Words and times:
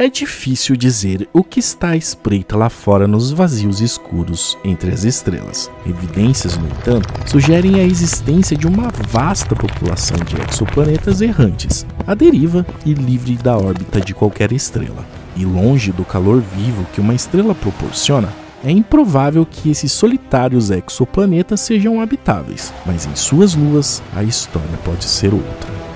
É 0.00 0.08
difícil 0.08 0.76
dizer 0.76 1.28
o 1.32 1.42
que 1.42 1.58
está 1.58 1.96
espreita 1.96 2.56
lá 2.56 2.70
fora 2.70 3.08
nos 3.08 3.32
vazios 3.32 3.80
escuros 3.80 4.56
entre 4.64 4.92
as 4.92 5.02
estrelas. 5.02 5.68
Evidências, 5.84 6.56
no 6.56 6.68
entanto, 6.68 7.12
sugerem 7.28 7.80
a 7.80 7.82
existência 7.82 8.56
de 8.56 8.68
uma 8.68 8.92
vasta 9.08 9.56
população 9.56 10.16
de 10.18 10.36
exoplanetas 10.40 11.20
errantes, 11.20 11.84
à 12.06 12.14
deriva 12.14 12.64
e 12.86 12.94
livre 12.94 13.34
da 13.34 13.58
órbita 13.58 14.00
de 14.00 14.14
qualquer 14.14 14.52
estrela. 14.52 15.04
E 15.36 15.44
longe 15.44 15.90
do 15.90 16.04
calor 16.04 16.40
vivo 16.40 16.86
que 16.92 17.00
uma 17.00 17.14
estrela 17.14 17.52
proporciona, 17.52 18.32
é 18.62 18.70
improvável 18.70 19.44
que 19.44 19.68
esses 19.68 19.90
solitários 19.90 20.70
exoplanetas 20.70 21.60
sejam 21.60 22.00
habitáveis, 22.00 22.72
mas 22.86 23.04
em 23.04 23.16
suas 23.16 23.56
luas 23.56 24.00
a 24.14 24.22
história 24.22 24.78
pode 24.84 25.04
ser 25.04 25.34
outra. 25.34 25.87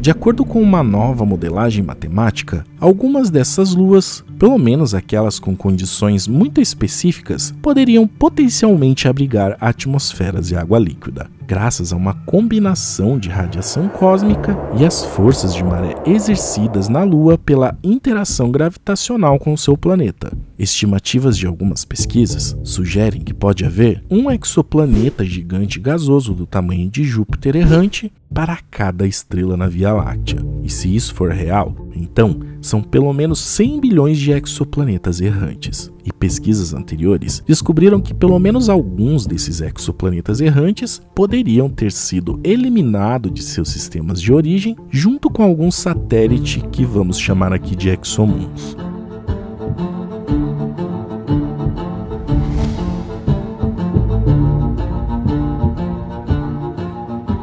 De 0.00 0.10
acordo 0.10 0.46
com 0.46 0.62
uma 0.62 0.82
nova 0.82 1.26
modelagem 1.26 1.84
matemática, 1.84 2.64
algumas 2.80 3.28
dessas 3.28 3.74
luas, 3.74 4.24
pelo 4.38 4.58
menos 4.58 4.94
aquelas 4.94 5.38
com 5.38 5.54
condições 5.54 6.26
muito 6.26 6.58
específicas, 6.58 7.54
poderiam 7.60 8.06
potencialmente 8.06 9.06
abrigar 9.06 9.58
atmosferas 9.60 10.48
de 10.48 10.56
água 10.56 10.78
líquida 10.78 11.28
graças 11.50 11.92
a 11.92 11.96
uma 11.96 12.14
combinação 12.14 13.18
de 13.18 13.28
radiação 13.28 13.88
cósmica 13.88 14.56
e 14.78 14.86
as 14.86 15.04
forças 15.04 15.52
de 15.52 15.64
maré 15.64 15.96
exercidas 16.06 16.88
na 16.88 17.02
Lua 17.02 17.36
pela 17.36 17.76
interação 17.82 18.52
gravitacional 18.52 19.36
com 19.36 19.56
seu 19.56 19.76
planeta. 19.76 20.32
Estimativas 20.56 21.36
de 21.36 21.48
algumas 21.48 21.84
pesquisas 21.84 22.56
sugerem 22.62 23.22
que 23.22 23.34
pode 23.34 23.64
haver 23.64 24.00
um 24.08 24.30
exoplaneta 24.30 25.24
gigante 25.24 25.80
gasoso 25.80 26.34
do 26.34 26.46
tamanho 26.46 26.88
de 26.88 27.02
Júpiter 27.02 27.56
errante 27.56 28.12
para 28.32 28.60
cada 28.70 29.04
estrela 29.04 29.56
na 29.56 29.66
Via 29.66 29.92
Láctea. 29.92 30.38
E 30.62 30.70
se 30.70 30.94
isso 30.94 31.12
for 31.16 31.32
real, 31.32 31.74
então 31.96 32.38
são 32.60 32.82
pelo 32.82 33.12
menos 33.12 33.38
100 33.40 33.80
bilhões 33.80 34.18
de 34.18 34.32
exoplanetas 34.32 35.20
errantes. 35.20 35.90
E 36.04 36.12
pesquisas 36.12 36.74
anteriores 36.74 37.42
descobriram 37.46 38.00
que 38.00 38.12
pelo 38.12 38.38
menos 38.38 38.68
alguns 38.68 39.26
desses 39.26 39.60
exoplanetas 39.60 40.40
errantes 40.40 41.00
poderiam 41.14 41.68
ter 41.68 41.92
sido 41.92 42.40
eliminados 42.42 43.32
de 43.32 43.42
seus 43.42 43.68
sistemas 43.68 44.20
de 44.20 44.32
origem, 44.32 44.76
junto 44.90 45.30
com 45.30 45.42
algum 45.42 45.70
satélite 45.70 46.60
que 46.72 46.84
vamos 46.84 47.18
chamar 47.18 47.52
aqui 47.52 47.76
de 47.76 47.88
exomuns. 47.88 48.76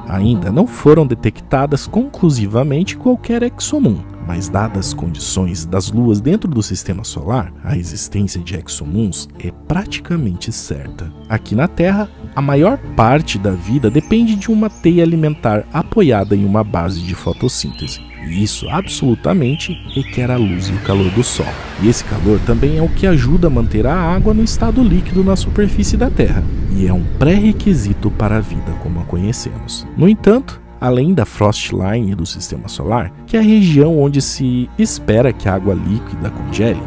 Ainda 0.07 0.51
não 0.51 0.65
foram 0.65 1.05
detectadas 1.05 1.85
conclusivamente 1.85 2.97
qualquer 2.97 3.43
exomum, 3.43 3.99
mas 4.27 4.49
dadas 4.49 4.87
as 4.87 4.93
condições 4.93 5.65
das 5.65 5.89
luas 5.89 6.19
dentro 6.19 6.49
do 6.49 6.61
sistema 6.61 7.03
solar, 7.05 7.51
a 7.63 7.77
existência 7.77 8.41
de 8.41 8.55
exomuns 8.55 9.29
é 9.39 9.51
praticamente 9.67 10.51
certa. 10.51 11.11
Aqui 11.29 11.55
na 11.55 11.67
Terra, 11.67 12.09
a 12.35 12.41
maior 12.41 12.77
parte 12.95 13.39
da 13.39 13.51
vida 13.51 13.89
depende 13.89 14.35
de 14.35 14.51
uma 14.51 14.69
teia 14.69 15.03
alimentar 15.03 15.65
apoiada 15.71 16.35
em 16.35 16.43
uma 16.43 16.63
base 16.63 17.01
de 17.01 17.15
fotossíntese. 17.15 18.01
E 18.27 18.43
isso 18.43 18.67
absolutamente 18.69 19.73
requer 19.93 20.29
a 20.29 20.35
luz 20.35 20.67
e 20.67 20.73
o 20.73 20.81
calor 20.81 21.09
do 21.11 21.23
Sol. 21.23 21.47
E 21.81 21.87
esse 21.87 22.03
calor 22.03 22.39
também 22.45 22.77
é 22.77 22.81
o 22.81 22.89
que 22.89 23.07
ajuda 23.07 23.47
a 23.47 23.49
manter 23.49 23.87
a 23.87 23.95
água 23.95 24.33
no 24.33 24.43
estado 24.43 24.83
líquido 24.83 25.23
na 25.23 25.37
superfície 25.37 25.95
da 25.95 26.09
Terra. 26.09 26.43
E 26.75 26.85
é 26.85 26.93
um 26.93 27.03
pré-requisito 27.17 28.11
para 28.11 28.37
a 28.37 28.41
vida 28.41 28.73
como 28.83 28.99
a 28.99 29.03
conhecemos. 29.05 29.87
No 29.95 30.09
entanto, 30.09 30.61
além 30.79 31.13
da 31.13 31.25
frost 31.25 31.71
line 31.73 32.15
do 32.15 32.25
sistema 32.25 32.67
solar, 32.67 33.11
que 33.25 33.35
é 33.35 33.39
a 33.39 33.43
região 33.43 33.99
onde 33.99 34.21
se 34.21 34.69
espera 34.77 35.33
que 35.33 35.49
a 35.49 35.55
água 35.55 35.73
líquida 35.73 36.29
congele, 36.29 36.81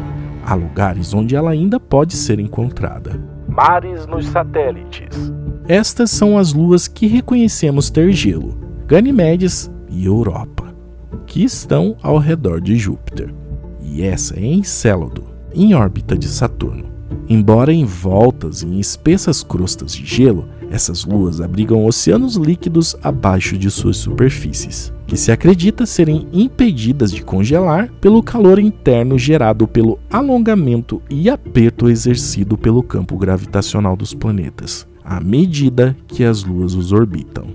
há 0.45 0.53
lugares 0.53 1.13
onde 1.13 1.35
ela 1.35 1.51
ainda 1.51 1.79
pode 1.79 2.15
ser 2.15 2.39
encontrada. 2.39 3.19
Mares 3.47 4.07
nos 4.07 4.25
satélites. 4.27 5.31
Estas 5.67 6.09
são 6.11 6.37
as 6.37 6.53
luas 6.53 6.87
que 6.87 7.07
reconhecemos 7.07 7.89
ter 7.89 8.11
gelo, 8.11 8.57
Ganymedes 8.87 9.71
e 9.89 10.05
Europa, 10.05 10.73
que 11.25 11.43
estão 11.43 11.95
ao 12.01 12.17
redor 12.17 12.59
de 12.59 12.75
Júpiter. 12.75 13.33
E 13.81 14.03
essa 14.03 14.39
é 14.39 14.45
Encélado, 14.45 15.23
em 15.53 15.73
órbita 15.73 16.17
de 16.17 16.27
Saturno. 16.27 16.85
Embora 17.33 17.71
envoltas 17.71 18.61
em 18.61 18.77
espessas 18.77 19.41
crostas 19.41 19.93
de 19.93 20.05
gelo, 20.05 20.49
essas 20.69 21.05
luas 21.05 21.39
abrigam 21.39 21.85
oceanos 21.85 22.35
líquidos 22.35 22.93
abaixo 23.01 23.57
de 23.57 23.71
suas 23.71 23.95
superfícies, 23.95 24.91
que 25.07 25.15
se 25.15 25.31
acredita 25.31 25.85
serem 25.85 26.27
impedidas 26.33 27.09
de 27.09 27.23
congelar 27.23 27.89
pelo 28.01 28.21
calor 28.21 28.59
interno 28.59 29.17
gerado 29.17 29.65
pelo 29.65 29.97
alongamento 30.11 31.01
e 31.09 31.29
aperto 31.29 31.89
exercido 31.89 32.57
pelo 32.57 32.83
campo 32.83 33.17
gravitacional 33.17 33.95
dos 33.95 34.13
planetas, 34.13 34.85
à 35.01 35.21
medida 35.21 35.95
que 36.09 36.25
as 36.25 36.43
luas 36.43 36.75
os 36.75 36.91
orbitam. 36.91 37.45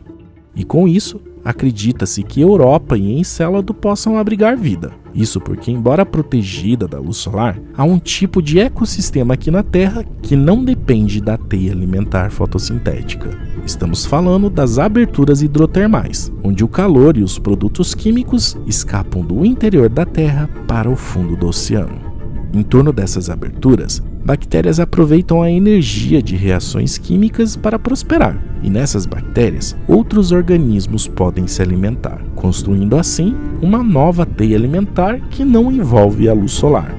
E 0.55 0.65
com 0.65 0.89
isso, 0.89 1.21
acredita-se 1.47 2.25
que 2.25 2.41
Europa 2.41 2.99
e 2.99 3.21
Encélado 3.21 3.73
possam 3.73 4.19
abrigar 4.19 4.57
vida. 4.57 4.91
Isso 5.15 5.41
porque, 5.41 5.71
embora 5.71 6.05
protegida 6.05 6.89
da 6.89 6.99
luz 6.99 7.19
solar, 7.19 7.57
há 7.77 7.85
um 7.85 8.01
tipo 8.01 8.43
de 8.43 8.59
ecossistema 8.59 9.35
aqui 9.35 9.49
na 9.49 9.63
Terra 9.63 10.05
que 10.23 10.35
não 10.35 10.65
depende 10.65 11.21
da 11.21 11.39
teia 11.39 11.71
alimentar 11.71 12.31
fotossintética. 12.31 13.31
Estamos 13.65 14.05
falando 14.05 14.51
das 14.51 14.77
aberturas 14.77 15.41
hidrotermais, 15.41 16.33
onde 16.43 16.65
o 16.65 16.69
calor 16.69 17.17
e 17.17 17.23
os 17.23 17.39
produtos 17.39 17.95
químicos 17.95 18.57
escapam 18.67 19.23
do 19.23 19.45
interior 19.47 19.89
da 19.89 20.05
Terra 20.05 20.51
para 20.67 20.91
o 20.91 20.97
fundo 20.97 21.37
do 21.37 21.47
oceano. 21.47 22.16
Em 22.57 22.63
torno 22.63 22.91
dessas 22.91 23.29
aberturas, 23.29 24.03
bactérias 24.25 24.81
aproveitam 24.81 25.43
a 25.43 25.51
energia 25.51 26.23
de 26.23 26.35
reações 26.37 26.97
químicas 26.97 27.55
para 27.55 27.79
prosperar, 27.79 28.43
e 28.63 28.71
nessas 28.71 29.05
bactérias, 29.05 29.77
outros 29.87 30.33
organismos 30.33 31.07
podem 31.07 31.47
se 31.47 31.61
alimentar, 31.61 32.25
construindo 32.35 32.97
assim 32.97 33.37
uma 33.61 33.83
nova 33.83 34.25
teia 34.25 34.57
alimentar 34.57 35.21
que 35.29 35.45
não 35.45 35.71
envolve 35.71 36.31
a 36.31 36.33
luz 36.33 36.53
solar. 36.53 36.95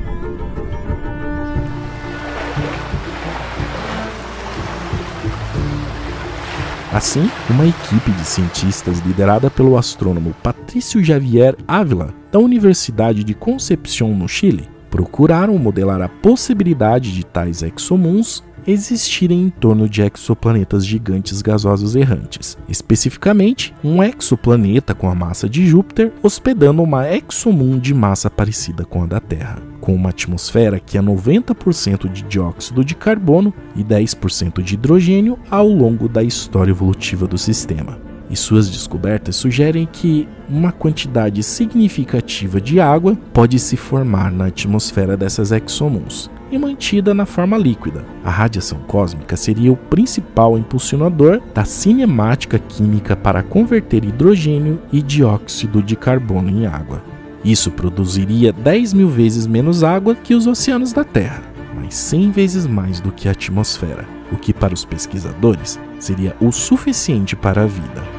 Assim, 6.94 7.28
uma 7.50 7.66
equipe 7.66 8.12
de 8.12 8.26
cientistas 8.26 9.00
liderada 9.00 9.50
pelo 9.50 9.76
astrônomo 9.76 10.36
Patrício 10.44 11.04
Javier 11.04 11.56
Ávila, 11.68 12.14
da 12.32 12.38
Universidade 12.38 13.24
de 13.24 13.34
Concepción, 13.34 14.14
no 14.14 14.28
Chile, 14.28 14.77
procuraram 14.90 15.58
modelar 15.58 16.02
a 16.02 16.10
possibilidade 16.10 17.14
de 17.14 17.26
tais 17.26 17.64
exomuns 17.64 18.44
existirem 18.68 19.44
em 19.44 19.50
torno 19.50 19.88
de 19.88 20.02
exoplanetas 20.02 20.86
gigantes 20.86 21.42
gasosos 21.42 21.96
errantes, 21.96 22.58
especificamente 22.68 23.74
um 23.84 24.04
exoplaneta 24.04 24.94
com 24.94 25.10
a 25.10 25.16
massa 25.16 25.48
de 25.48 25.66
Júpiter 25.66 26.12
hospedando 26.22 26.84
uma 26.84 27.08
exomoon 27.10 27.80
de 27.80 27.94
massa 27.94 28.30
parecida 28.30 28.84
com 28.84 29.04
a 29.04 29.06
da 29.06 29.22
Terra, 29.22 29.62
com 29.80 29.96
uma 29.96 30.10
atmosfera 30.10 30.80
que 30.80 30.98
é 30.98 31.02
90% 31.02 32.12
de 32.12 32.24
dióxido 32.24 32.84
de 32.84 32.94
carbono 32.94 33.54
e 33.76 33.84
10% 33.84 34.62
de 34.62 34.74
hidrogênio 34.74 35.40
ao 35.50 35.68
longo 35.68 36.10
da 36.10 36.22
história 36.22 36.72
evolutiva 36.72 37.26
do 37.26 37.38
sistema 37.38 38.07
e 38.30 38.36
suas 38.36 38.70
descobertas 38.70 39.36
sugerem 39.36 39.88
que 39.92 40.28
uma 40.50 40.72
quantidade 40.72 41.42
significativa 41.44 42.60
de 42.60 42.80
água 42.80 43.18
pode 43.34 43.60
se 43.60 43.78
formar 43.78 44.32
na 44.32 44.48
atmosfera 44.48 45.16
dessas 45.16 45.52
exomuns 45.52 46.30
e 46.52 46.58
mantida 46.58 47.14
na 47.14 47.26
forma 47.26 47.58
líquida. 47.58 48.06
A 48.24 48.30
radiação 48.30 48.80
cósmica 48.88 49.36
seria 49.36 49.72
o 49.72 49.78
principal 49.78 50.58
impulsionador 50.58 51.42
da 51.54 51.66
cinemática 51.66 52.58
química 52.60 53.16
para 53.16 53.44
converter 53.44 54.06
hidrogênio 54.06 54.82
e 54.92 55.02
dióxido 55.02 55.82
de 55.82 55.96
carbono 55.96 56.50
em 56.50 56.66
água. 56.66 57.04
Isso 57.44 57.72
produziria 57.72 58.52
10 58.52 58.94
mil 58.94 59.10
vezes 59.10 59.48
menos 59.48 59.84
água 59.84 60.16
que 60.16 60.34
os 60.34 60.48
oceanos 60.48 60.92
da 60.92 61.04
Terra, 61.04 61.44
mas 61.76 61.94
100 61.96 62.32
vezes 62.32 62.68
mais 62.68 63.00
do 63.00 63.12
que 63.12 63.28
a 63.28 63.32
atmosfera, 63.32 64.06
o 64.32 64.38
que 64.38 64.54
para 64.54 64.74
os 64.74 64.84
pesquisadores 64.84 65.80
seria 66.00 66.36
o 66.42 66.52
suficiente 66.52 67.36
para 67.36 67.64
a 67.64 67.68
vida. 67.68 68.17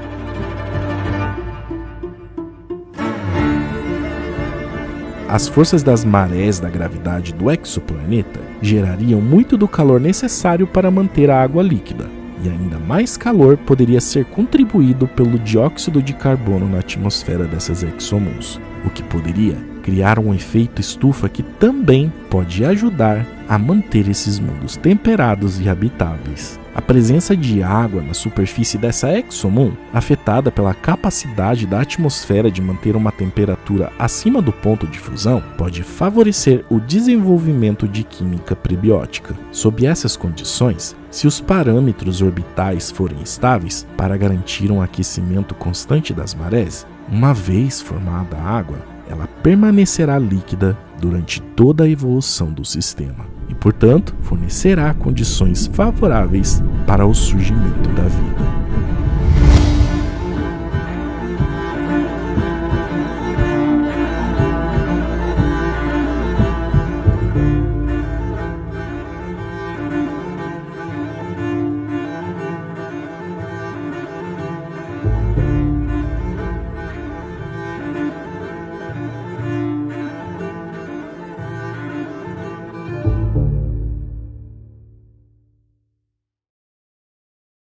As 5.29 5.47
forças 5.47 5.83
das 5.83 6.07
marés 6.07 6.59
da 6.59 6.71
gravidade 6.71 7.35
do 7.35 7.51
exoplaneta 7.51 8.41
gerariam 8.63 9.21
muito 9.21 9.59
do 9.59 9.69
calor 9.69 10.01
necessário 10.01 10.67
para 10.67 10.91
manter 10.91 11.31
a 11.31 11.43
água 11.43 11.63
líquida, 11.63 12.07
e 12.43 12.49
ainda 12.49 12.79
mais 12.79 13.19
calor 13.19 13.59
poderia 13.59 14.01
ser 14.01 14.25
contribuído 14.25 15.07
pelo 15.07 15.39
dióxido 15.39 16.03
de 16.03 16.15
carbono 16.15 16.67
na 16.67 16.79
atmosfera 16.79 17.45
dessas 17.45 17.83
exomuns, 17.83 18.59
o 18.87 18.89
que 18.89 19.03
poderia 19.03 19.57
criar 19.83 20.19
um 20.19 20.33
efeito 20.33 20.81
estufa 20.81 21.29
que 21.29 21.43
também 21.43 22.11
pode 22.31 22.65
ajudar 22.65 23.27
a 23.47 23.59
manter 23.59 24.09
esses 24.09 24.39
mundos 24.39 24.77
temperados 24.77 25.61
e 25.61 25.69
habitáveis. 25.69 26.59
A 26.79 26.81
presença 26.81 27.37
de 27.37 27.61
água 27.61 28.01
na 28.01 28.15
superfície 28.15 28.79
dessa 28.79 29.13
exomum, 29.13 29.73
afetada 29.93 30.49
pela 30.49 30.73
capacidade 30.73 31.67
da 31.67 31.81
atmosfera 31.81 32.53
de 32.53 32.63
manter 32.63 32.95
uma 32.95 33.11
temperatura 33.11 33.93
acima 33.99 34.41
do 34.41 34.53
ponto 34.53 34.87
de 34.87 34.97
fusão, 34.97 35.43
pode 35.59 35.83
favorecer 35.83 36.65
o 36.71 36.79
desenvolvimento 36.79 37.89
de 37.89 38.05
química 38.05 38.55
prebiótica. 38.55 39.35
Sob 39.51 39.85
essas 39.85 40.17
condições, 40.17 40.95
se 41.11 41.27
os 41.27 41.41
parâmetros 41.41 42.23
orbitais 42.23 42.93
forem 42.93 43.21
estáveis 43.23 43.85
para 43.97 44.17
garantir 44.17 44.71
um 44.71 44.81
aquecimento 44.81 45.57
constante 45.57 46.15
das 46.15 46.33
marés, 46.33 46.87
uma 47.09 47.35
vez 47.35 47.83
formada 47.83 48.37
a 48.37 48.57
água, 48.57 48.79
ela 49.11 49.27
permanecerá 49.43 50.17
líquida 50.17 50.79
durante 51.01 51.43
toda 51.43 51.83
a 51.83 51.89
evolução 51.89 52.53
do 52.53 52.65
sistema 52.65 53.38
portanto, 53.69 54.15
fornecerá 54.23 54.95
condições 54.95 55.67
favoráveis 55.67 56.63
para 56.87 57.07
o 57.07 57.13
surgimento 57.13 57.91
da 57.91 58.05
vida. 58.05 58.38